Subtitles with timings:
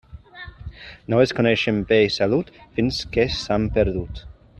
[1.13, 4.25] No es coneixen bé i salut fins que s'han perdut.